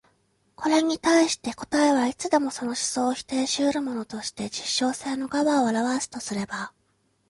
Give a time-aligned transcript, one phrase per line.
[0.55, 6.73] これに対して答えはいつでもその思想を否定し得るものとして実証性の側を現すとすれば、